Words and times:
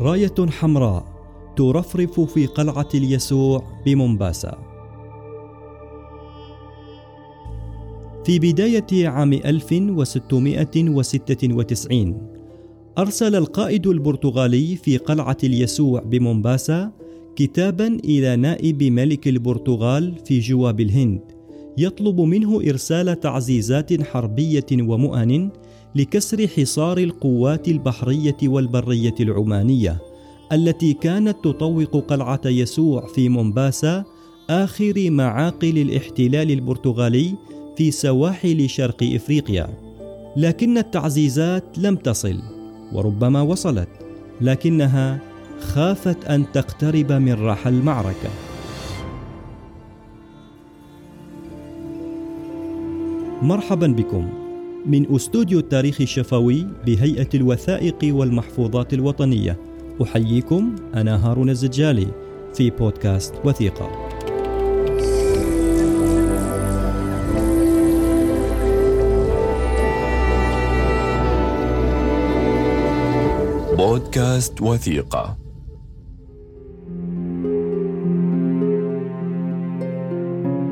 راية 0.00 0.34
حمراء 0.50 1.04
ترفرف 1.56 2.20
في 2.20 2.46
قلعة 2.46 2.88
اليسوع 2.94 3.62
بمومباسا. 3.86 4.58
في 8.24 8.38
بداية 8.38 9.08
عام 9.08 9.32
1696 9.32 12.22
أرسل 12.98 13.36
القائد 13.36 13.86
البرتغالي 13.86 14.76
في 14.76 14.96
قلعة 14.96 15.36
اليسوع 15.44 16.00
بمومباسا 16.00 16.92
كتابا 17.36 17.86
إلى 17.86 18.36
نائب 18.36 18.82
ملك 18.82 19.28
البرتغال 19.28 20.14
في 20.24 20.40
جواب 20.40 20.80
الهند 20.80 21.39
يطلب 21.78 22.20
منه 22.20 22.60
إرسال 22.60 23.20
تعزيزات 23.20 24.02
حربية 24.02 24.66
ومؤن 24.72 25.50
لكسر 25.94 26.46
حصار 26.46 26.98
القوات 26.98 27.68
البحرية 27.68 28.36
والبرية 28.42 29.14
العمانية 29.20 29.98
التي 30.52 30.92
كانت 30.92 31.36
تطوق 31.44 31.96
قلعة 31.96 32.40
يسوع 32.46 33.06
في 33.06 33.28
مومباسا 33.28 34.04
آخر 34.50 35.10
معاقل 35.10 35.78
الاحتلال 35.78 36.50
البرتغالي 36.50 37.34
في 37.76 37.90
سواحل 37.90 38.68
شرق 38.68 39.02
إفريقيا. 39.02 39.68
لكن 40.36 40.78
التعزيزات 40.78 41.78
لم 41.78 41.96
تصل 41.96 42.42
وربما 42.92 43.42
وصلت 43.42 43.88
لكنها 44.40 45.20
خافت 45.60 46.24
أن 46.24 46.52
تقترب 46.52 47.12
من 47.12 47.32
رحى 47.32 47.70
المعركة. 47.70 48.49
مرحبا 53.42 53.86
بكم. 53.86 54.28
من 54.86 55.14
أستوديو 55.14 55.58
التاريخ 55.58 56.00
الشفوي 56.00 56.66
بهيئة 56.86 57.28
الوثائق 57.34 57.96
والمحفوظات 58.02 58.94
الوطنية 58.94 59.58
أحييكم 60.02 60.76
أنا 60.94 61.30
هارون 61.30 61.50
الزجالي 61.50 62.06
في 62.54 62.70
بودكاست 62.70 63.34
وثيقة. 63.44 63.90
بودكاست 73.76 74.62
وثيقة. 74.62 75.36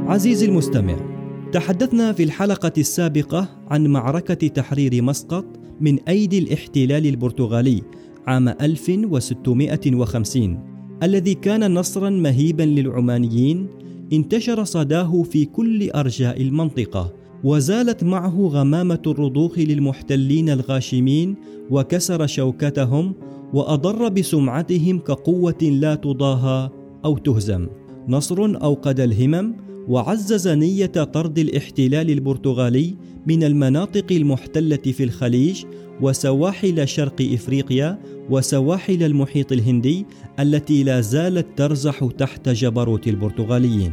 عزيزي 0.09 0.47
المستمع 0.47 1.08
تحدثنا 1.53 2.13
في 2.13 2.23
الحلقة 2.23 2.73
السابقة 2.79 3.49
عن 3.69 3.87
معركة 3.87 4.49
تحرير 4.49 5.03
مسقط 5.03 5.45
من 5.81 5.99
أيدي 6.09 6.39
الاحتلال 6.39 7.07
البرتغالي 7.07 7.83
عام 8.27 8.49
1650 8.49 10.61
الذي 11.03 11.35
كان 11.35 11.75
نصرا 11.75 12.11
مهيبا 12.11 12.63
للعمانيين 12.63 13.67
انتشر 14.13 14.65
صداه 14.65 15.23
في 15.23 15.45
كل 15.45 15.91
أرجاء 15.91 16.43
المنطقة 16.43 17.15
وزالت 17.45 18.05
معه 18.05 18.51
غمامة 18.53 19.03
الرضوخ 19.07 19.59
للمحتلين 19.59 20.51
الغاشمين 20.51 21.37
وكسر 21.71 22.27
شوكتهم 22.27 23.15
وأضر 23.53 24.09
بسمعتهم 24.09 24.99
كقوة 24.99 25.63
لا 25.63 25.95
تضاهى 25.95 26.71
أو 27.05 27.19
تهزم. 27.19 27.67
نصر 28.09 28.63
أوقد 28.63 29.01
الهمم 29.01 29.68
وعزز 29.89 30.49
نية 30.49 30.87
طرد 30.87 31.39
الاحتلال 31.39 32.11
البرتغالي 32.11 32.95
من 33.27 33.45
المناطق 33.45 34.07
المحتلة 34.11 34.77
في 34.77 35.05
الخليج 35.05 35.65
وسواحل 36.01 36.89
شرق 36.89 37.17
إفريقيا 37.21 37.99
وسواحل 38.31 39.03
المحيط 39.03 39.53
الهندي 39.53 40.07
التي 40.41 40.83
لا 40.83 41.01
زالت 41.01 41.47
ترزح 41.57 42.09
تحت 42.19 42.49
جبروت 42.49 43.09
البرتغاليين. 43.09 43.93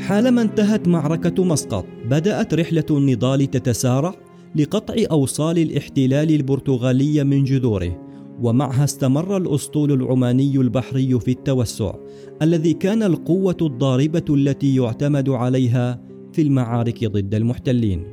حالما 0.00 0.42
انتهت 0.42 0.88
معركة 0.88 1.44
مسقط، 1.44 1.86
بدأت 2.10 2.54
رحلة 2.54 2.84
النضال 2.90 3.50
تتسارع 3.50 4.14
لقطع 4.56 4.94
أوصال 5.10 5.58
الاحتلال 5.58 6.34
البرتغالي 6.34 7.24
من 7.24 7.44
جذوره، 7.44 8.03
ومعها 8.42 8.84
استمر 8.84 9.36
الأسطول 9.36 9.92
العماني 9.92 10.56
البحري 10.56 11.20
في 11.20 11.30
التوسع 11.30 11.94
الذي 12.42 12.72
كان 12.72 13.02
القوة 13.02 13.56
الضاربة 13.62 14.24
التي 14.30 14.76
يعتمد 14.76 15.28
عليها 15.28 16.00
في 16.32 16.42
المعارك 16.42 17.04
ضد 17.04 17.34
المحتلين. 17.34 18.04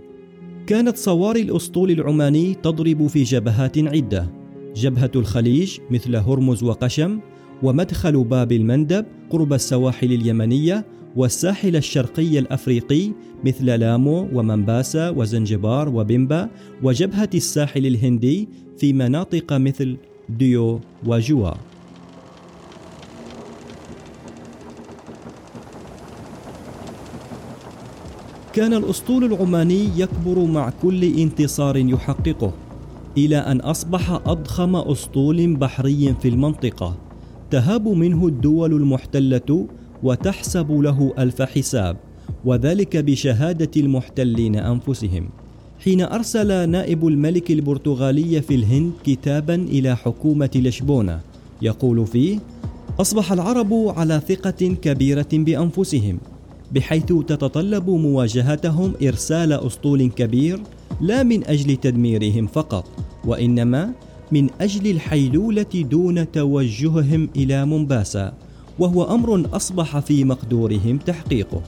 كانت 0.67 0.97
صواري 0.97 1.41
الأسطول 1.41 1.91
العماني 1.91 2.53
تضرب 2.53 3.07
في 3.07 3.23
جبهات 3.23 3.77
عدة 3.77 4.31
جبهة 4.75 5.11
الخليج 5.15 5.77
مثل 5.91 6.15
هرمز 6.15 6.63
وقشم 6.63 7.19
ومدخل 7.63 8.23
باب 8.23 8.51
المندب 8.51 9.05
قرب 9.29 9.53
السواحل 9.53 10.13
اليمنية 10.13 10.85
والساحل 11.15 11.75
الشرقي 11.75 12.39
الأفريقي 12.39 13.11
مثل 13.45 13.65
لامو 13.65 14.27
ومنباسا 14.33 15.09
وزنجبار 15.09 15.89
وبيمبا 15.89 16.49
وجبهة 16.83 17.29
الساحل 17.35 17.85
الهندي 17.85 18.49
في 18.77 18.93
مناطق 18.93 19.53
مثل 19.53 19.97
ديو 20.29 20.79
وجوا 21.05 21.51
كان 28.53 28.73
الأسطول 28.73 29.23
العماني 29.23 29.89
يكبر 29.97 30.45
مع 30.45 30.69
كل 30.81 31.03
انتصار 31.03 31.77
يحققه 31.77 32.53
إلى 33.17 33.37
أن 33.37 33.59
أصبح 33.61 34.11
أضخم 34.11 34.75
أسطول 34.75 35.55
بحري 35.55 36.15
في 36.21 36.27
المنطقة 36.27 36.95
تهاب 37.51 37.87
منه 37.87 38.27
الدول 38.27 38.73
المحتلة 38.73 39.67
وتحسب 40.03 40.71
له 40.71 41.13
ألف 41.19 41.41
حساب 41.41 41.97
وذلك 42.45 42.97
بشهادة 42.97 43.71
المحتلين 43.77 44.55
أنفسهم. 44.55 45.29
حين 45.83 46.01
أرسل 46.01 46.69
نائب 46.69 47.07
الملك 47.07 47.51
البرتغالي 47.51 48.41
في 48.41 48.55
الهند 48.55 48.91
كتابا 49.03 49.55
إلى 49.55 49.95
حكومة 49.95 50.49
لشبونة 50.55 51.19
يقول 51.61 52.07
فيه: 52.07 52.39
أصبح 52.99 53.31
العرب 53.31 53.73
على 53.73 54.21
ثقة 54.27 54.75
كبيرة 54.81 55.27
بأنفسهم 55.33 56.19
بحيث 56.71 57.05
تتطلب 57.05 57.89
مواجهتهم 57.89 58.93
إرسال 59.03 59.53
أسطول 59.53 60.09
كبير 60.09 60.59
لا 61.01 61.23
من 61.23 61.43
أجل 61.47 61.77
تدميرهم 61.77 62.47
فقط 62.47 62.85
وإنما 63.25 63.91
من 64.31 64.49
أجل 64.61 64.91
الحيلولة 64.91 65.73
دون 65.91 66.31
توجههم 66.31 67.29
إلى 67.35 67.65
مومباسا 67.65 68.33
وهو 68.79 69.03
أمر 69.03 69.45
أصبح 69.53 69.99
في 69.99 70.23
مقدورهم 70.23 70.97
تحقيقه. 70.97 71.61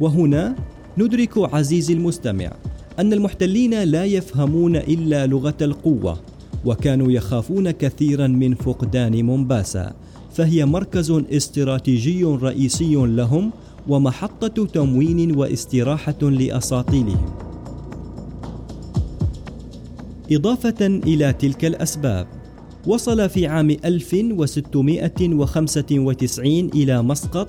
وهنا 0.00 0.56
ندرك 0.98 1.54
عزيزي 1.54 1.94
المستمع 1.94 2.52
أن 3.00 3.12
المحتلين 3.12 3.82
لا 3.82 4.04
يفهمون 4.04 4.76
إلا 4.76 5.26
لغة 5.26 5.56
القوة 5.62 6.18
وكانوا 6.64 7.12
يخافون 7.12 7.70
كثيرا 7.70 8.26
من 8.26 8.54
فقدان 8.54 9.24
مومباسا 9.24 9.92
فهي 10.32 10.64
مركز 10.64 11.10
استراتيجي 11.10 12.24
رئيسي 12.24 12.94
لهم 12.94 13.50
ومحطة 13.88 14.66
تموين 14.66 15.36
واستراحة 15.36 16.22
لأساطيلهم. 16.22 17.30
إضافة 20.32 20.86
إلى 20.86 21.32
تلك 21.32 21.64
الأسباب، 21.64 22.26
وصل 22.86 23.28
في 23.28 23.46
عام 23.46 23.70
1695 23.70 26.70
إلى 26.74 27.02
مسقط 27.02 27.48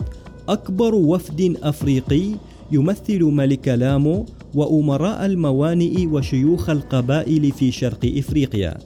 أكبر 0.50 0.96
وفد 0.96 1.58
أفريقي 1.64 2.36
يمثل 2.72 3.24
ملك 3.24 3.68
لامو 3.68 4.26
وأمراء 4.56 5.26
الموانئ 5.26 6.06
وشيوخ 6.06 6.70
القبائل 6.70 7.52
في 7.52 7.72
شرق 7.72 8.14
إفريقيا 8.18 8.78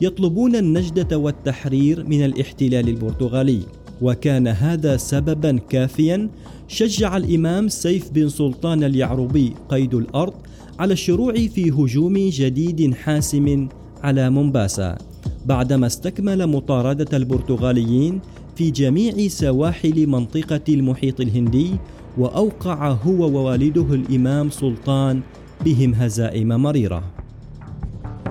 يطلبون 0.00 0.56
النجدة 0.56 1.18
والتحرير 1.18 2.04
من 2.04 2.24
الاحتلال 2.24 2.88
البرتغالي. 2.88 3.60
وكان 4.02 4.48
هذا 4.48 4.96
سببا 4.96 5.58
كافيا 5.70 6.30
شجع 6.68 7.16
الإمام 7.16 7.68
سيف 7.68 8.10
بن 8.10 8.28
سلطان 8.28 8.84
اليعربي 8.84 9.52
قيد 9.68 9.94
الأرض 9.94 10.34
على 10.78 10.92
الشروع 10.92 11.34
في 11.34 11.70
هجوم 11.70 12.18
جديد 12.18 12.94
حاسم 12.94 13.68
على 14.02 14.30
مومباسا. 14.30 14.98
بعدما 15.46 15.86
استكمل 15.86 16.46
مطاردة 16.46 17.16
البرتغاليين 17.16 18.20
في 18.58 18.70
جميع 18.70 19.28
سواحل 19.28 20.06
منطقة 20.06 20.60
المحيط 20.68 21.20
الهندي 21.20 21.76
وأوقع 22.18 22.88
هو 22.90 23.30
ووالده 23.30 23.94
الإمام 23.94 24.50
سلطان 24.50 25.20
بهم 25.64 25.94
هزائم 25.94 26.48
مريرة. 26.48 27.02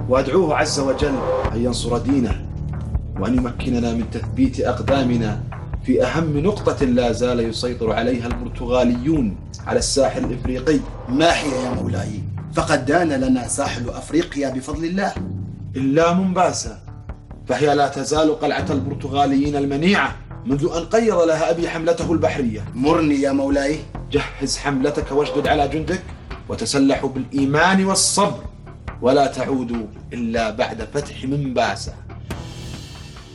وأدعوه 0.09 0.55
عز 0.55 0.79
وجل 0.79 1.15
أن 1.53 1.63
ينصر 1.63 1.97
دينه 1.97 2.45
وأن 3.19 3.35
يمكننا 3.35 3.93
من 3.93 4.03
تثبيت 4.11 4.59
أقدامنا 4.59 5.43
في 5.83 6.03
أهم 6.03 6.37
نقطة 6.37 6.85
لا 6.85 7.11
زال 7.11 7.39
يسيطر 7.39 7.91
عليها 7.91 8.27
البرتغاليون 8.27 9.35
على 9.67 9.79
الساحل 9.79 10.23
الإفريقي. 10.23 10.79
ما 11.09 11.31
هي 11.31 11.63
يا 11.65 11.73
مولاي؟ 11.81 12.19
فقد 12.53 12.85
دان 12.85 13.09
لنا 13.09 13.47
ساحل 13.47 13.89
أفريقيا 13.89 14.49
بفضل 14.49 14.85
الله. 14.85 15.13
إلا 15.75 16.13
مومباسا. 16.13 16.86
فهي 17.47 17.75
لا 17.75 17.87
تزال 17.87 18.39
قلعة 18.39 18.65
البرتغاليين 18.69 19.55
المنيعة 19.55 20.15
منذ 20.45 20.67
أن 20.75 20.83
قيض 20.83 21.19
لها 21.21 21.51
أبي 21.51 21.69
حملته 21.69 22.13
البحرية. 22.13 22.65
مرني 22.75 23.21
يا 23.21 23.31
مولاي. 23.31 23.77
جهز 24.11 24.57
حملتك 24.57 25.11
واشدد 25.11 25.47
على 25.47 25.67
جندك 25.67 26.03
وتسلحوا 26.49 27.09
بالإيمان 27.09 27.85
والصبر. 27.85 28.39
ولا 29.01 29.27
تعودوا 29.27 29.85
إلا 30.13 30.49
بعد 30.51 30.81
فتح 30.93 31.23
منباسا 31.23 31.93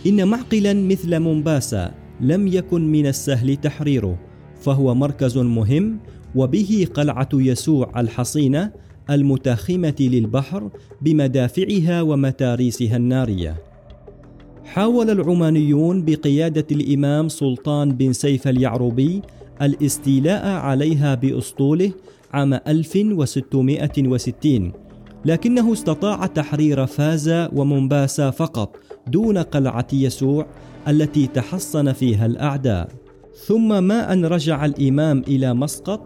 إن 0.07 0.29
معقلا 0.29 0.75
مثل 0.75 1.19
مومباسا 1.19 1.95
لم 2.21 2.49
يكن 2.49 2.93
من 2.93 3.07
السهل 3.07 3.57
تحريره 3.57 4.19
فهو 4.63 4.95
مركز 4.95 5.39
مهم 5.39 5.99
وبه 6.35 6.87
قلعة 6.95 7.29
يسوع 7.35 8.01
الحصينة 8.01 8.73
المتاخمة 9.11 9.97
للبحر 10.01 10.71
بمدافعها 11.01 12.03
ومتاريسها 12.03 12.97
النارية. 12.97 13.72
حاول 14.73 15.11
العمانيون 15.11 16.05
بقيادة 16.05 16.67
الإمام 16.73 17.29
سلطان 17.29 17.93
بن 17.93 18.13
سيف 18.13 18.49
اليعروبي 18.49 19.23
الاستيلاء 19.63 20.47
عليها 20.47 21.15
بأسطوله 21.15 21.93
عام 22.33 22.55
1660 22.55 24.73
لكنه 25.25 25.73
استطاع 25.73 26.27
تحرير 26.27 26.87
فازا 26.87 27.51
ومومباسا 27.53 28.31
فقط 28.31 28.77
دون 29.07 29.39
قلعة 29.39 29.87
يسوع 29.93 30.47
التي 30.89 31.27
تحصن 31.27 31.93
فيها 31.93 32.27
الأعداء. 32.27 32.89
ثم 33.47 33.85
ما 33.85 34.13
أن 34.13 34.25
رجع 34.25 34.65
الإمام 34.65 35.23
إلى 35.29 35.55
مسقط 35.55 36.01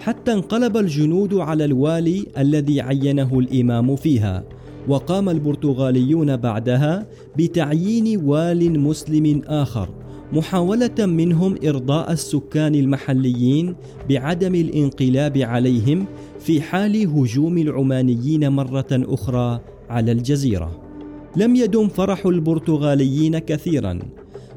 حتى 0.00 0.32
انقلب 0.32 0.76
الجنود 0.76 1.34
على 1.34 1.64
الوالي 1.64 2.26
الذي 2.38 2.80
عينه 2.80 3.38
الإمام 3.38 3.96
فيها. 3.96 4.44
وقام 4.88 5.28
البرتغاليون 5.28 6.36
بعدها 6.36 7.06
بتعيين 7.38 8.24
وال 8.24 8.80
مسلم 8.80 9.42
آخر 9.46 9.88
محاولة 10.32 11.06
منهم 11.06 11.54
إرضاء 11.66 12.12
السكان 12.12 12.74
المحليين 12.74 13.74
بعدم 14.08 14.54
الانقلاب 14.54 15.38
عليهم 15.38 16.06
في 16.40 16.60
حال 16.60 17.06
هجوم 17.06 17.58
العمانيين 17.58 18.48
مرة 18.48 18.86
أخرى 18.92 19.60
على 19.90 20.12
الجزيرة. 20.12 20.80
لم 21.36 21.56
يدم 21.56 21.88
فرح 21.88 22.26
البرتغاليين 22.26 23.38
كثيرا، 23.38 23.98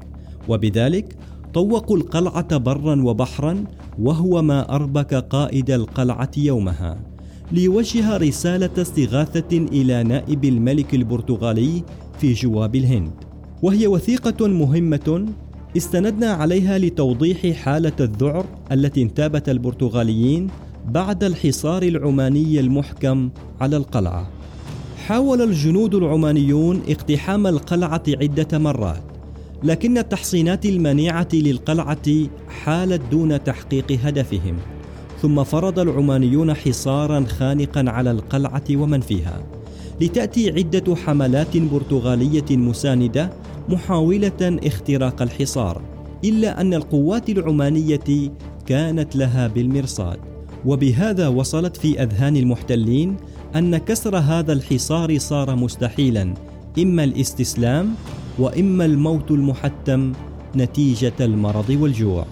وبذلك 0.47 1.15
طوقوا 1.53 1.97
القلعة 1.97 2.57
برا 2.57 3.01
وبحرا 3.01 3.63
وهو 3.99 4.41
ما 4.41 4.75
أربك 4.75 5.13
قائد 5.13 5.71
القلعة 5.71 6.31
يومها 6.37 7.01
ليوجه 7.51 8.17
رسالة 8.17 8.81
استغاثة 8.81 9.57
إلى 9.57 10.03
نائب 10.03 10.45
الملك 10.45 10.95
البرتغالي 10.95 11.83
في 12.19 12.33
جواب 12.33 12.75
الهند. 12.75 13.11
وهي 13.61 13.87
وثيقة 13.87 14.47
مهمة 14.47 15.25
استندنا 15.77 16.31
عليها 16.31 16.77
لتوضيح 16.77 17.47
حالة 17.51 17.93
الذعر 17.99 18.45
التي 18.71 19.01
انتابت 19.01 19.49
البرتغاليين 19.49 20.47
بعد 20.89 21.23
الحصار 21.23 21.83
العماني 21.83 22.59
المحكم 22.59 23.29
على 23.61 23.77
القلعة. 23.77 24.29
حاول 25.07 25.41
الجنود 25.41 25.95
العمانيون 25.95 26.81
اقتحام 26.89 27.47
القلعة 27.47 28.03
عدة 28.07 28.59
مرات، 28.59 29.01
لكن 29.63 29.97
التحصينات 29.97 30.65
المنيعة 30.65 31.27
للقلعة 31.33 32.27
حالت 32.63 33.01
دون 33.11 33.43
تحقيق 33.43 33.99
هدفهم، 34.03 34.57
ثم 35.21 35.43
فرض 35.43 35.79
العمانيون 35.79 36.53
حصارا 36.53 37.25
خانقا 37.25 37.83
على 37.87 38.11
القلعة 38.11 38.63
ومن 38.71 39.01
فيها، 39.01 39.43
لتأتي 40.01 40.51
عدة 40.51 40.95
حملات 40.95 41.57
برتغالية 41.57 42.57
مساندة 42.57 43.29
محاولة 43.69 44.59
اختراق 44.65 45.21
الحصار، 45.21 45.81
إلا 46.23 46.61
أن 46.61 46.73
القوات 46.73 47.29
العمانية 47.29 48.31
كانت 48.65 49.15
لها 49.15 49.47
بالمرصاد، 49.47 50.19
وبهذا 50.65 51.27
وصلت 51.27 51.77
في 51.77 52.03
أذهان 52.03 52.37
المحتلين 52.37 53.17
أن 53.55 53.77
كسر 53.77 54.17
هذا 54.17 54.53
الحصار 54.53 55.17
صار 55.17 55.55
مستحيلا 55.55 56.33
إما 56.79 57.03
الاستسلام 57.03 57.95
وإما 58.39 58.85
الموت 58.85 59.31
المحتم 59.31 60.13
نتيجة 60.55 61.13
المرض 61.19 61.69
والجوع. 61.69 62.25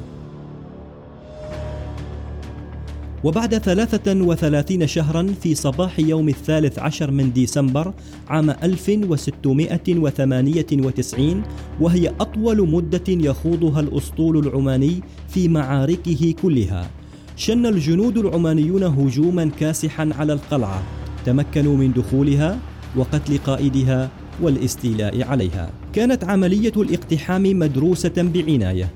وبعد 3.23 3.57
ثلاثة 3.57 4.21
وثلاثين 4.21 4.87
شهرا 4.87 5.27
في 5.41 5.55
صباح 5.55 5.99
يوم 5.99 6.29
الثالث 6.29 6.79
عشر 6.79 7.11
من 7.11 7.33
ديسمبر 7.33 7.93
عام 8.27 8.49
1698 8.49 11.43
وهي 11.79 12.13
أطول 12.19 12.69
مدة 12.69 13.03
يخوضها 13.07 13.79
الأسطول 13.79 14.37
العماني 14.37 15.01
في 15.29 15.47
معاركه 15.47 16.33
كلها. 16.41 16.89
شن 17.37 17.65
الجنود 17.65 18.17
العمانيون 18.17 18.83
هجوما 18.83 19.51
كاسحا 19.59 20.09
على 20.17 20.33
القلعة 20.33 20.83
تمكنوا 21.25 21.77
من 21.77 21.93
دخولها 21.93 22.59
وقتل 22.95 23.37
قائدها 23.37 24.09
والاستيلاء 24.41 25.23
عليها. 25.23 25.69
كانت 25.93 26.23
عملية 26.23 26.71
الاقتحام 26.77 27.43
مدروسة 27.43 28.13
بعناية 28.17 28.89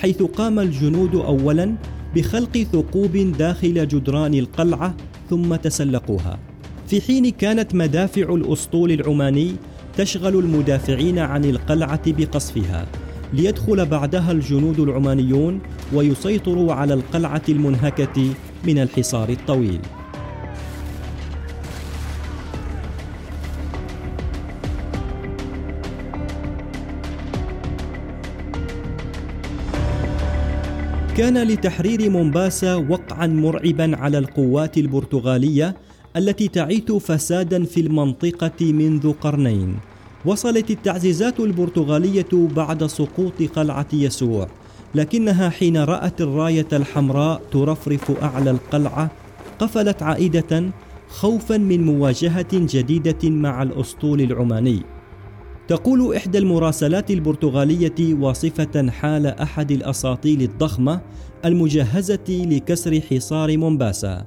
حيث 0.00 0.22
قام 0.22 0.58
الجنود 0.58 1.14
اولا 1.14 1.74
بخلق 2.14 2.58
ثقوب 2.72 3.16
داخل 3.38 3.88
جدران 3.88 4.34
القلعة 4.34 4.94
ثم 5.30 5.56
تسلقوها. 5.56 6.38
في 6.86 7.00
حين 7.00 7.30
كانت 7.30 7.74
مدافع 7.74 8.34
الأسطول 8.34 8.92
العماني 8.92 9.52
تشغل 9.96 10.38
المدافعين 10.38 11.18
عن 11.18 11.44
القلعة 11.44 12.02
بقصفها. 12.06 12.86
ليدخل 13.32 13.86
بعدها 13.86 14.32
الجنود 14.32 14.80
العمانيون 14.80 15.60
ويسيطروا 15.92 16.72
على 16.72 16.94
القلعة 16.94 17.42
المنهكة 17.48 18.34
من 18.64 18.78
الحصار 18.78 19.28
الطويل. 19.28 19.80
كان 31.16 31.42
لتحرير 31.42 32.10
مومباسا 32.10 32.74
وقعا 32.74 33.26
مرعبا 33.26 33.96
على 33.96 34.18
القوات 34.18 34.78
البرتغالية 34.78 35.76
التي 36.16 36.48
تعيث 36.48 36.92
فسادا 36.92 37.64
في 37.64 37.80
المنطقة 37.80 38.72
منذ 38.72 39.12
قرنين. 39.12 39.97
وصلت 40.28 40.70
التعزيزات 40.70 41.40
البرتغالية 41.40 42.28
بعد 42.32 42.86
سقوط 42.86 43.42
قلعة 43.42 43.86
يسوع 43.92 44.48
لكنها 44.94 45.48
حين 45.48 45.76
رأت 45.76 46.20
الراية 46.20 46.66
الحمراء 46.72 47.42
ترفرف 47.50 48.22
أعلى 48.22 48.50
القلعة 48.50 49.10
قفلت 49.58 50.02
عائدة 50.02 50.70
خوفا 51.08 51.56
من 51.56 51.84
مواجهة 51.84 52.48
جديدة 52.52 53.30
مع 53.30 53.62
الأسطول 53.62 54.20
العماني. 54.20 54.82
تقول 55.68 56.16
إحدى 56.16 56.38
المراسلات 56.38 57.10
البرتغالية 57.10 58.14
واصفة 58.14 58.90
حال 58.90 59.26
أحد 59.26 59.70
الأساطيل 59.70 60.42
الضخمة 60.42 61.00
المجهزة 61.44 62.28
لكسر 62.28 63.00
حصار 63.00 63.58
مومباسا 63.58 64.26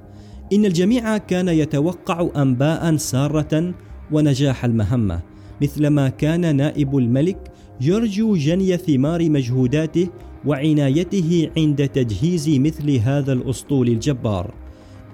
إن 0.52 0.64
الجميع 0.64 1.18
كان 1.18 1.48
يتوقع 1.48 2.28
أنباء 2.36 2.96
سارة 2.96 3.74
ونجاح 4.12 4.64
المهمة 4.64 5.31
مثلما 5.62 6.08
كان 6.08 6.56
نائب 6.56 6.96
الملك 6.96 7.52
يرجو 7.80 8.36
جني 8.36 8.76
ثمار 8.76 9.30
مجهوداته 9.30 10.08
وعنايته 10.46 11.50
عند 11.56 11.88
تجهيز 11.88 12.48
مثل 12.48 12.90
هذا 12.90 13.32
الأسطول 13.32 13.88
الجبار 13.88 14.54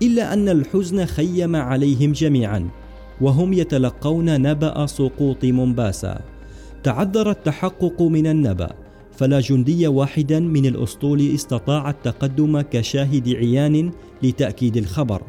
إلا 0.02 0.32
أن 0.32 0.48
الحزن 0.48 1.04
خيم 1.04 1.56
عليهم 1.56 2.12
جميعا 2.12 2.68
وهم 3.20 3.52
يتلقون 3.52 4.42
نبأ 4.42 4.86
سقوط 4.86 5.44
مومباسا. 5.44 6.20
تعذر 6.82 7.30
التحقق 7.30 8.02
من 8.02 8.26
النبأ 8.26 8.70
فلا 9.12 9.40
جندي 9.40 9.86
واحدا 9.86 10.40
من 10.40 10.66
الأسطول 10.66 11.34
استطاع 11.34 11.90
التقدم 11.90 12.60
كشاهد 12.60 13.28
عيان 13.28 13.90
لتأكيد 14.22 14.76
الخبر. 14.76 15.22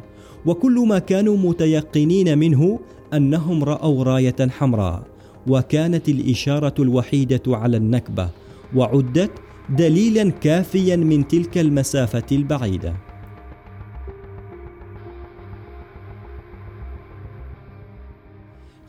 وكل 0.46 0.84
ما 0.88 0.98
كانوا 0.98 1.36
متيقنين 1.36 2.38
منه 2.38 2.80
أنهم 3.14 3.64
رأوا 3.64 4.04
راية 4.04 4.48
حمراء. 4.50 5.09
وكانت 5.46 6.08
الإشارة 6.08 6.74
الوحيدة 6.78 7.42
على 7.46 7.76
النكبة 7.76 8.28
وعدت 8.76 9.30
دليلا 9.70 10.30
كافيا 10.30 10.96
من 10.96 11.28
تلك 11.28 11.58
المسافة 11.58 12.26
البعيدة. 12.32 12.94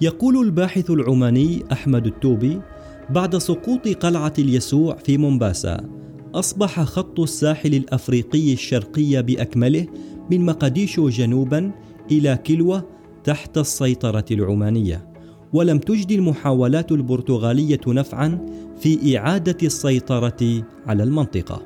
يقول 0.01 0.45
الباحث 0.45 0.91
العماني 0.91 1.63
أحمد 1.71 2.07
التوبي 2.07 2.61
بعد 3.09 3.37
سقوط 3.37 3.87
قلعة 3.87 4.33
اليسوع 4.39 4.95
في 4.95 5.17
مومباسا 5.17 5.89
أصبح 6.35 6.83
خط 6.83 7.19
الساحل 7.19 7.73
الأفريقي 7.73 8.53
الشرقي 8.53 9.23
بأكمله 9.23 9.87
من 10.31 10.45
مقديشو 10.45 11.09
جنوبا 11.09 11.71
إلى 12.11 12.39
كلوة 12.47 12.87
تحت 13.23 13.57
السيطرة 13.57 14.25
العمانية. 14.31 15.10
ولم 15.53 15.77
تجد 15.77 16.11
المحاولات 16.11 16.91
البرتغالية 16.91 17.81
نفعا 17.87 18.45
في 18.79 19.17
إعادة 19.17 19.57
السيطرة 19.63 20.63
على 20.87 21.03
المنطقة. 21.03 21.61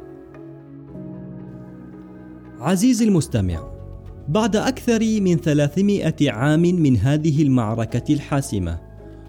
عزيزي 2.60 3.06
المستمع 3.06 3.76
بعد 4.30 4.56
أكثر 4.56 5.00
من 5.22 5.36
300 5.36 6.32
عام 6.32 6.62
من 6.62 6.98
هذه 6.98 7.44
المعركة 7.44 8.14
الحاسمة 8.14 8.80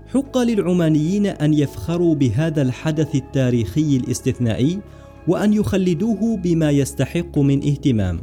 حق 0.06 0.38
للعمانيين 0.38 1.26
أن 1.26 1.54
يفخروا 1.54 2.14
بهذا 2.14 2.62
الحدث 2.62 3.14
التاريخي 3.14 3.96
الاستثنائي 3.96 4.80
وأن 5.28 5.52
يخلدوه 5.52 6.36
بما 6.36 6.70
يستحق 6.70 7.38
من 7.38 7.58
اهتمام. 7.58 8.20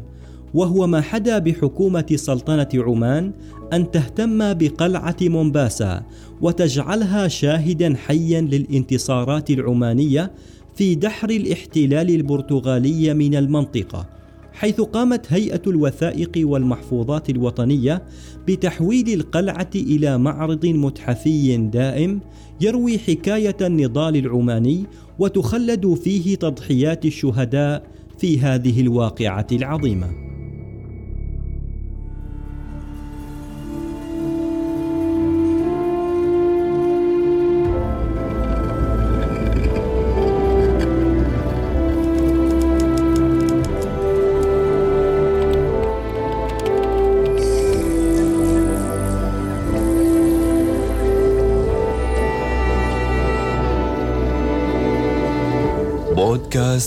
وهو 0.54 0.88
ما 0.88 1.02
حدا 1.02 1.40
بحكومة 1.40 2.06
سلطنة 2.16 2.70
عمان 2.74 3.32
أن 3.74 3.92
تهتم 3.92 4.54
بقلعة 4.54 5.16
مومباسا 5.22 6.04
وتجعلها 6.42 7.28
شاهدا 7.28 7.96
حيا 7.96 8.42
للانتصارات 8.42 9.50
العمانية 9.50 10.32
في 10.76 10.96
دحر 10.96 11.30
الاحتلال 11.30 12.10
البرتغالي 12.16 13.14
من 13.14 13.36
المنطقة 13.36 14.06
حيث 14.54 14.82
قامت 14.82 15.34
هيئة 15.34 15.62
الوثائق 15.68 16.32
والمحفوظات 16.38 17.30
الوطنية 17.30 18.04
بتحويل 18.48 19.14
القلعة 19.14 19.70
إلى 19.76 20.18
معرض 20.18 20.66
متحفي 20.66 21.58
دائم 21.58 22.20
يروي 22.62 23.00
حكاية 23.00 23.58
النضال 23.62 24.16
العماني 24.16 24.86
وتخلد 25.20 25.94
فيه 25.94 26.36
تضحيات 26.36 27.06
الشهداء 27.06 27.84
في 28.18 28.40
هذه 28.40 28.82
الواقعة 28.82 29.48
العظيمة. 29.52 30.23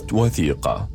بودكاست 0.01 0.13
وثيقة. 0.13 0.89